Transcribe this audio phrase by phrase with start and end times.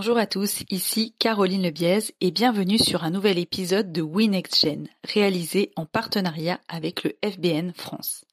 [0.00, 5.72] Bonjour à tous, ici Caroline Lebiez et bienvenue sur un nouvel épisode de WinXGen, réalisé
[5.74, 8.24] en partenariat avec le FBN France.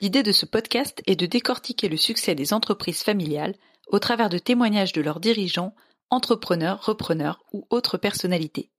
[0.00, 3.54] L'idée de ce podcast est de décortiquer le succès des entreprises familiales
[3.88, 5.74] au travers de témoignages de leurs dirigeants,
[6.08, 8.70] entrepreneurs, repreneurs ou autres personnalités.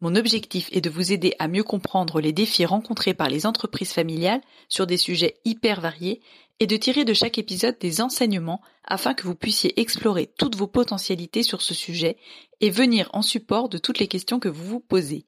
[0.00, 3.92] Mon objectif est de vous aider à mieux comprendre les défis rencontrés par les entreprises
[3.92, 6.20] familiales sur des sujets hyper variés
[6.60, 10.66] et de tirer de chaque épisode des enseignements afin que vous puissiez explorer toutes vos
[10.66, 12.18] potentialités sur ce sujet
[12.60, 15.26] et venir en support de toutes les questions que vous vous posez.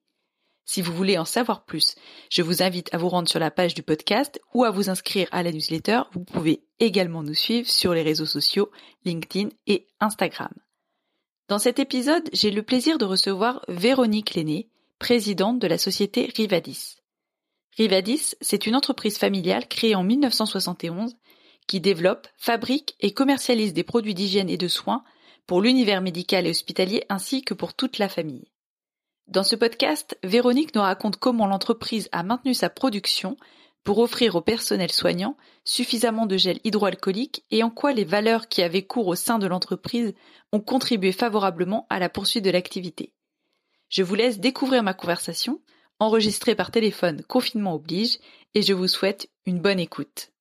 [0.64, 1.96] Si vous voulez en savoir plus,
[2.30, 5.28] je vous invite à vous rendre sur la page du podcast ou à vous inscrire
[5.32, 6.02] à la newsletter.
[6.12, 8.70] Vous pouvez également nous suivre sur les réseaux sociaux
[9.04, 10.52] LinkedIn et Instagram.
[11.48, 16.96] Dans cet épisode, j'ai le plaisir de recevoir Véronique Lenné, présidente de la société Rivadis.
[17.76, 21.16] Rivadis, c'est une entreprise familiale créée en 1971
[21.66, 25.04] qui développe, fabrique et commercialise des produits d'hygiène et de soins
[25.46, 28.50] pour l'univers médical et hospitalier ainsi que pour toute la famille.
[29.28, 33.36] Dans ce podcast, Véronique nous raconte comment l'entreprise a maintenu sa production
[33.84, 38.62] pour offrir au personnel soignant suffisamment de gel hydroalcoolique et en quoi les valeurs qui
[38.62, 40.14] avaient cours au sein de l'entreprise
[40.52, 43.12] ont contribué favorablement à la poursuite de l'activité.
[43.88, 45.60] Je vous laisse découvrir ma conversation,
[45.98, 48.18] enregistrée par téléphone confinement oblige,
[48.54, 50.31] et je vous souhaite une bonne écoute.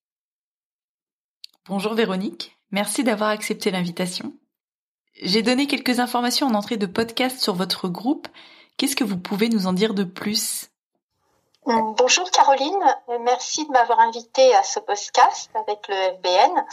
[1.68, 4.34] Bonjour Véronique, merci d'avoir accepté l'invitation.
[5.22, 8.28] J'ai donné quelques informations en entrée de podcast sur votre groupe.
[8.78, 10.72] Qu'est-ce que vous pouvez nous en dire de plus?
[11.68, 16.66] Mm, bonjour Caroline, euh, merci de m'avoir invitée à ce podcast avec le FBN.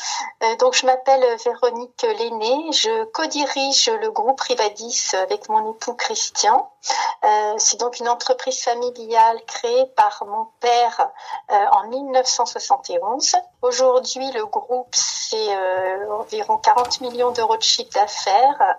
[0.45, 6.73] Euh, donc je m'appelle Véronique Lenné, je co-dirige le groupe Rivadis avec mon époux Christian.
[7.25, 11.11] Euh, c'est donc une entreprise familiale créée par mon père
[11.49, 13.37] en 1971.
[13.63, 15.57] Aujourd'hui le groupe c'est
[16.09, 18.77] environ 40 millions d'euros de chiffre d'affaires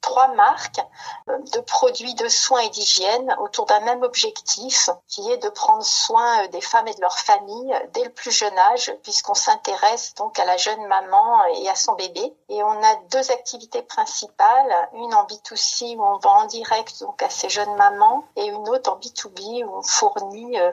[0.00, 0.80] trois marques
[1.28, 5.84] euh, de produits de soins et d'hygiène autour d'un même objectif qui est de prendre
[5.84, 10.14] soin euh, des femmes et de leurs familles dès le plus jeune âge puisqu'on s'intéresse
[10.14, 14.88] donc à la jeune maman et à son bébé et on a deux activités principales
[14.94, 18.68] une en B2C où on vend en direct donc à ces jeunes mamans et une
[18.68, 20.72] autre en B2B où on fournit euh,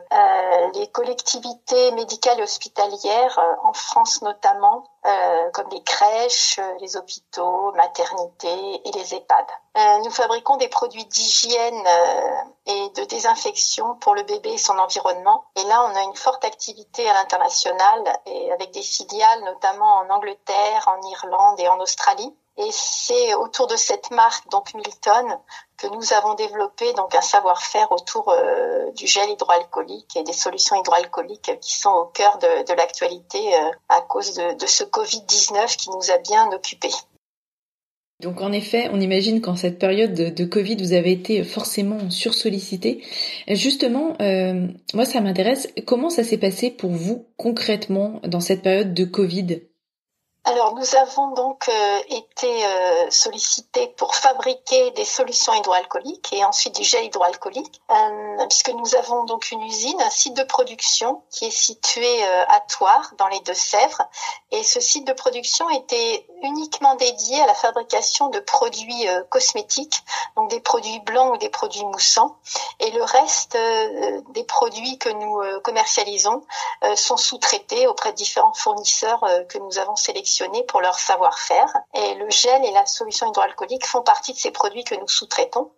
[0.73, 7.71] les collectivités médicales et hospitalières en France notamment euh, comme les crèches, euh, les hôpitaux,
[7.73, 9.45] maternités et les EHPAD.
[9.77, 11.83] Euh, nous fabriquons des produits d'hygiène
[12.65, 15.43] et de désinfection pour le bébé et son environnement.
[15.57, 20.09] Et là, on a une forte activité à l'international et avec des filiales notamment en
[20.09, 22.35] Angleterre, en Irlande et en Australie.
[22.57, 25.37] Et c'est autour de cette marque, donc Milton,
[25.77, 30.77] que nous avons développé donc un savoir-faire autour euh, du gel hydroalcoolique et des solutions
[30.77, 36.11] hydroalcooliques qui sont au cœur de, l'actualité euh, à cause de, ce Covid-19 qui nous
[36.11, 36.93] a bien occupés.
[38.21, 43.03] Donc en effet, on imagine qu'en cette période de, Covid, vous avez été forcément sursollicité.
[43.49, 48.93] Justement, euh, moi ça m'intéresse, comment ça s'est passé pour vous concrètement dans cette période
[48.93, 49.63] de Covid?
[50.45, 56.75] Alors nous avons donc euh, été euh, sollicités pour fabriquer des solutions hydroalcooliques et ensuite
[56.75, 61.45] du gel hydroalcoolique, euh, puisque nous avons donc une usine, un site de production qui
[61.45, 64.03] est situé à Toire dans les Deux-Sèvres,
[64.51, 70.03] et ce site de production était uniquement dédié à la fabrication de produits cosmétiques,
[70.35, 72.37] donc des produits blancs ou des produits moussants,
[72.79, 73.57] et le reste
[74.31, 76.43] des produits que nous commercialisons
[76.95, 81.71] sont sous-traités auprès de différents fournisseurs que nous avons sélectionnés pour leur savoir-faire.
[81.93, 85.71] Et le gel et la solution hydroalcoolique font partie de ces produits que nous sous-traitons.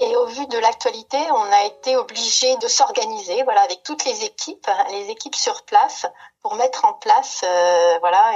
[0.00, 4.24] Et au vu de l'actualité, on a été obligé de s'organiser, voilà, avec toutes les
[4.24, 6.06] équipes, les équipes sur place,
[6.44, 8.32] pour mettre en place, euh, voilà,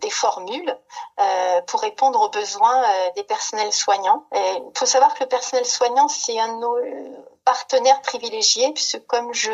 [0.00, 0.78] des formules
[1.18, 4.26] euh, pour répondre aux besoins euh, des personnels soignants.
[4.32, 6.76] Il faut savoir que le personnel soignant, c'est un de nos
[7.44, 9.50] partenaires privilégiés, puisque comme je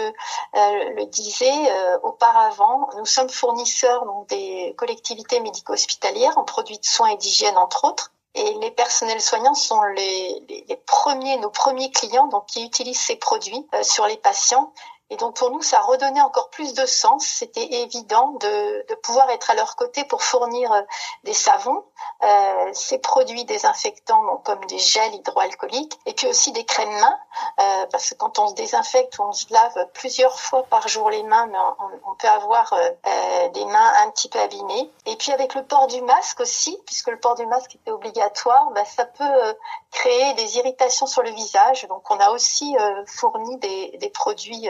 [0.56, 1.72] le disais
[2.02, 7.84] auparavant, nous sommes fournisseurs donc, des collectivités médico-hospitalières en produits de soins et d'hygiène, entre
[7.84, 8.12] autres.
[8.34, 13.66] Et les personnels soignants sont les, premiers, nos premiers clients, donc qui utilisent ces produits
[13.74, 14.72] euh, sur les patients.
[15.10, 17.24] Et donc pour nous, ça redonnait encore plus de sens.
[17.24, 20.82] C'était évident de, de, pouvoir être à leur côté pour fournir euh,
[21.22, 21.84] des savons,
[22.22, 27.18] euh, ces produits désinfectants donc comme des gels hydroalcooliques, et puis aussi des crèmes mains,
[27.60, 31.22] euh, parce que quand on se désinfecte, on se lave plusieurs fois par jour les
[31.22, 31.58] mains, mais
[32.04, 34.90] on, peut avoir euh, euh, des mains un petit peu abîmées.
[35.06, 38.70] Et puis avec le port du masque aussi, puisque le port du masque était obligatoire,
[38.70, 39.54] bah, ça peut
[39.90, 41.86] créer des irritations sur le visage.
[41.88, 44.68] Donc on a aussi fourni des, des produits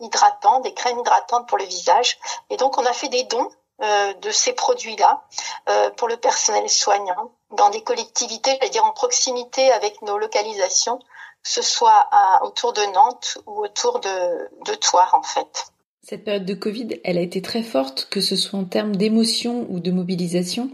[0.00, 2.18] hydratants, des crèmes hydratantes pour le visage.
[2.50, 3.50] Et donc on a fait des dons
[3.80, 5.22] de ces produits-là
[5.68, 7.32] euh, pour le personnel soignant.
[7.56, 12.08] dans des collectivités, je dire en proximité avec nos localisations, que ce soit
[12.42, 15.72] autour de Nantes ou autour de, de Toire en fait.
[16.02, 19.66] Cette période de Covid, elle a été très forte, que ce soit en termes d'émotion
[19.68, 20.70] ou de mobilisation.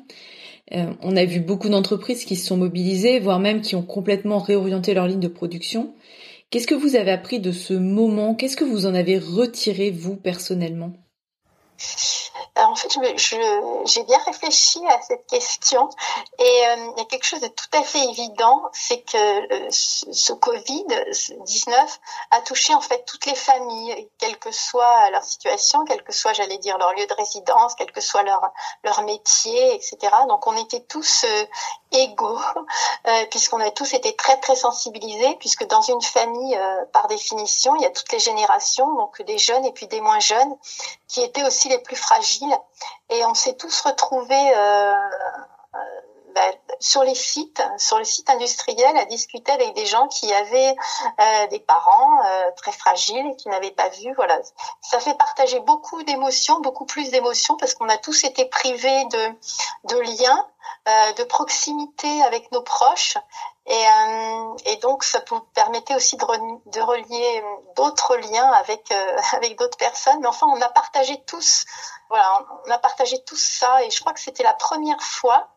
[0.72, 4.38] Euh, on a vu beaucoup d'entreprises qui se sont mobilisées, voire même qui ont complètement
[4.38, 5.94] réorienté leur ligne de production.
[6.50, 8.34] Qu'est-ce que vous avez appris de ce moment?
[8.34, 10.92] Qu'est-ce que vous en avez retiré, vous, personnellement?
[12.64, 12.96] En fait,
[13.84, 15.90] j'ai bien réfléchi à cette question
[16.38, 19.68] et euh, il y a quelque chose de tout à fait évident, c'est que euh,
[19.70, 21.74] ce Covid-19
[22.30, 26.32] a touché en fait toutes les familles, quelle que soit leur situation, quelle que soit,
[26.32, 28.40] j'allais dire, leur lieu de résidence, quel que soit leur,
[28.84, 29.98] leur métier, etc.
[30.28, 31.44] Donc on était tous euh,
[31.92, 32.40] égaux,
[33.30, 36.58] puisqu'on a tous été très très sensibilisés, puisque dans une famille,
[36.92, 40.18] par définition, il y a toutes les générations, donc des jeunes et puis des moins
[40.18, 40.56] jeunes,
[41.08, 42.45] qui étaient aussi les plus fragiles
[43.10, 45.78] et on s'est tous retrouvés euh, euh,
[46.34, 50.76] ben, sur les sites, sur le site industriel, à discuter avec des gens qui avaient
[51.20, 52.20] euh, des parents
[52.56, 54.12] très fragiles et qui n'avaient pas vu.
[54.16, 54.38] Voilà,
[54.82, 59.04] ça fait partager beaucoup d'émotions, beaucoup plus d'émotions parce qu'on a tous été privés
[59.84, 60.46] de liens,
[61.16, 63.16] de proximité avec nos proches
[63.68, 65.20] et, euh, et, donc, ça
[65.54, 66.24] permettait aussi de,
[66.80, 70.20] relier d'autres liens avec euh, avec d'autres personnes.
[70.20, 71.64] Mais enfin, on a partagé tous,
[72.08, 73.82] voilà, on a partagé tout ça.
[73.84, 75.48] Et je crois que c'était la première fois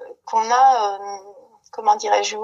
[0.00, 0.98] euh, qu'on a,
[1.70, 2.36] comment dirais-je,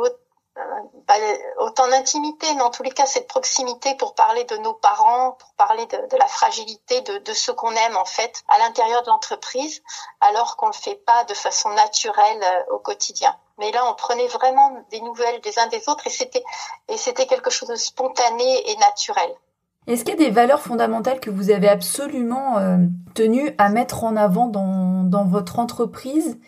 [1.58, 5.52] autant d'intimité, mais en tous les cas cette proximité pour parler de nos parents, pour
[5.54, 9.82] parler de, la fragilité de, de ce qu'on aime en fait à l'intérieur de l'entreprise,
[10.20, 13.36] alors qu'on le fait pas de façon naturelle au quotidien.
[13.58, 17.68] Mais là, on prenait vraiment des nouvelles des uns des autres et c'était quelque chose
[17.68, 19.30] de spontané et naturel.
[19.86, 22.76] Est-ce qu'il y a des valeurs fondamentales que vous avez absolument euh,
[23.14, 26.38] tenu à mettre en avant dans votre entreprise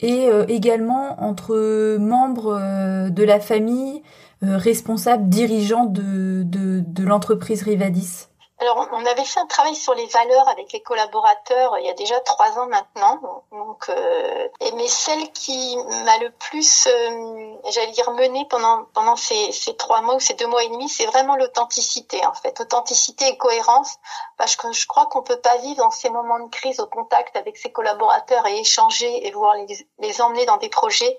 [0.00, 4.02] et euh, également entre membres euh, de la famille,
[4.42, 8.29] responsables, dirigeants de, de, de l'entreprise Rivadis
[8.60, 11.94] alors, on avait fait un travail sur les valeurs avec les collaborateurs il y a
[11.94, 13.42] déjà trois ans maintenant.
[13.52, 19.50] Donc, euh, mais celle qui m'a le plus, euh, j'allais dire, menée pendant pendant ces,
[19.52, 23.28] ces trois mois ou ces deux mois et demi, c'est vraiment l'authenticité en fait, authenticité
[23.28, 23.96] et cohérence,
[24.36, 27.36] parce que je crois qu'on peut pas vivre dans ces moments de crise au contact
[27.36, 31.16] avec ses collaborateurs et échanger et voir les, les emmener dans des projets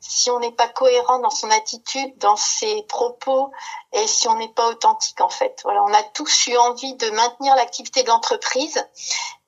[0.00, 3.52] si on n'est pas cohérent dans son attitude, dans ses propos,
[3.92, 5.60] et si on n'est pas authentique en fait.
[5.62, 8.84] Voilà, on a tous eu envie de maintenir l'activité de l'entreprise,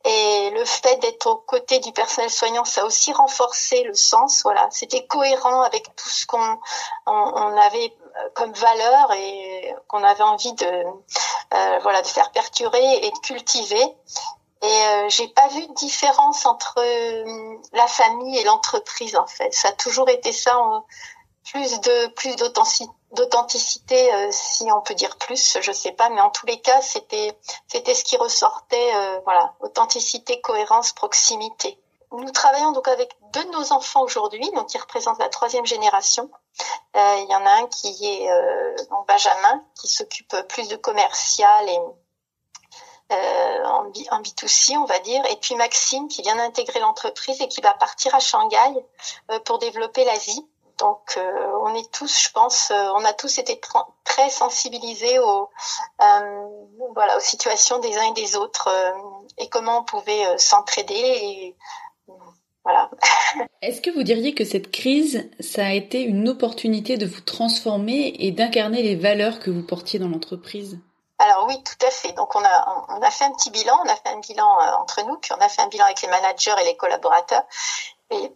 [0.05, 4.43] et le fait d'être aux côtés du personnel soignant, ça a aussi renforcé le sens.
[4.43, 6.58] Voilà, c'était cohérent avec tout ce qu'on
[7.06, 7.94] on, avait
[8.34, 10.67] comme valeur et qu'on avait envie de
[11.55, 13.84] euh, voilà de faire perdurer et de cultiver.
[14.62, 19.55] Et euh, j'ai pas vu de différence entre euh, la famille et l'entreprise en fait.
[19.55, 20.56] Ça a toujours été ça,
[21.50, 26.31] plus de plus d'authenticité, euh, si on peut dire plus, je sais pas, mais en
[26.31, 27.37] tous les cas c'était
[27.69, 31.79] c'était ce qui ressortait, euh, voilà, authenticité, cohérence, proximité.
[32.12, 36.31] Nous travaillons donc avec deux de nos enfants aujourd'hui, donc qui représentent la troisième génération.
[36.94, 38.29] Il y en a un qui est
[38.91, 41.79] donc Benjamin, qui s'occupe plus de commercial et
[43.12, 47.61] euh, en, B2C, on va dire, et puis Maxime qui vient d'intégrer l'entreprise et qui
[47.61, 48.56] va partir à Shanghai
[49.31, 50.47] euh, pour développer l'Asie.
[50.82, 53.60] Donc, euh, on est tous, je pense, on a tous été
[54.05, 55.48] très sensibilisés aux,
[56.94, 58.69] voilà, aux situations des uns et des autres
[59.39, 60.94] et comment on pouvait s'entraider.
[60.94, 61.56] Et,
[62.65, 62.91] voilà.
[63.62, 68.15] Est-ce que vous diriez que cette crise, ça a été une opportunité de vous transformer
[68.19, 70.79] et d'incarner les valeurs que vous portiez dans l'entreprise?
[71.19, 72.12] Alors oui, tout à fait.
[72.12, 74.82] Donc on a on a fait un petit bilan, on a fait un bilan euh,
[74.82, 77.44] entre nous, puis on a fait un bilan avec les managers et les collaborateurs.
[78.10, 78.32] Et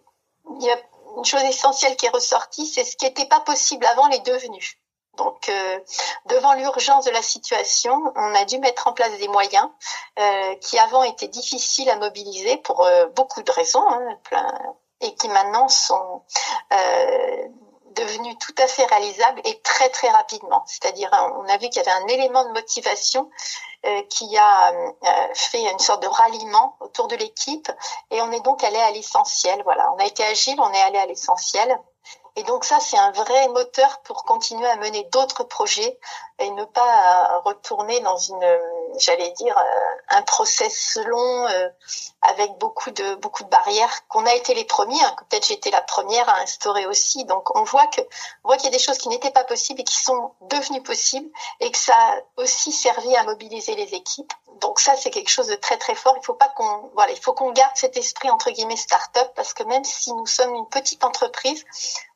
[0.59, 0.77] il y a
[1.17, 4.77] une chose essentielle qui est ressortie, c'est ce qui n'était pas possible avant les devenus.
[5.17, 5.81] Donc, euh,
[6.27, 9.67] devant l'urgence de la situation, on a dû mettre en place des moyens
[10.19, 14.53] euh, qui avant étaient difficiles à mobiliser pour beaucoup de raisons, hein, plein,
[15.01, 16.23] et qui maintenant sont
[17.97, 20.63] devenu tout à fait réalisable et très très rapidement.
[20.67, 23.31] C'est-à-dire, on a vu qu'il y avait un élément de motivation
[23.87, 27.71] euh, qui a euh, fait une sorte de ralliement autour de l'équipe
[28.11, 29.63] et on est donc allé à l'essentiel.
[29.65, 31.79] Voilà, on a été agile, on est allé à l'essentiel.
[32.37, 35.99] Et donc ça, c'est un vrai moteur pour continuer à mener d'autres projets
[36.39, 38.45] et ne pas euh, retourner dans une
[38.99, 39.57] j'allais dire,
[40.09, 41.47] un process long
[42.23, 44.07] avec beaucoup de beaucoup de barrières.
[44.09, 47.25] Qu'on a été les premiers, hein, peut-être j'étais la première à instaurer aussi.
[47.25, 48.01] Donc on voit que
[48.45, 50.83] on voit qu'il y a des choses qui n'étaient pas possibles et qui sont devenues
[50.83, 51.29] possibles
[51.61, 54.33] et que ça a aussi servi à mobiliser les équipes.
[54.61, 56.15] Donc ça c'est quelque chose de très très fort.
[56.17, 59.55] Il faut pas qu'on voilà, il faut qu'on garde cet esprit entre guillemets start-up parce
[59.55, 61.65] que même si nous sommes une petite entreprise,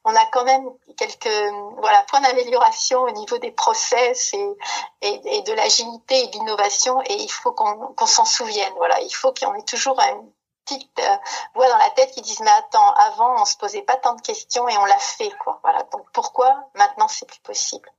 [0.04, 6.25] on a quand même quelques voilà points d'amélioration au niveau des process et, de l'agilité
[6.25, 8.73] et de l'innovation et il faut qu'on s'en souvienne.
[8.76, 10.30] Voilà, il faut qu'on ait toujours une
[10.64, 11.16] petite euh,
[11.54, 14.23] voix dans la tête qui dise mais attends, avant on se posait pas tant de
[14.23, 15.61] questions et on l'a fait quoi.
[15.62, 17.90] Voilà, donc pourquoi maintenant c'est plus possible?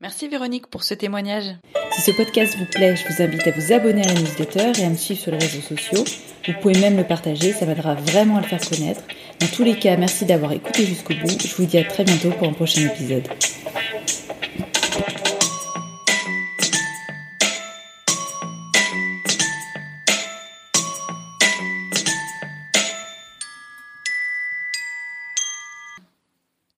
[0.00, 1.56] Merci Véronique pour ce témoignage.
[1.90, 4.84] Si ce podcast vous plaît, je vous invite à vous abonner à la newsletter et
[4.84, 6.04] à me suivre sur les réseaux sociaux.
[6.46, 9.00] Vous pouvez même le partager, ça m'aidera vraiment à le faire connaître.
[9.40, 11.42] Dans tous les cas, merci d'avoir écouté jusqu'au bout.
[11.44, 13.26] Je vous dis à très bientôt pour un prochain épisode.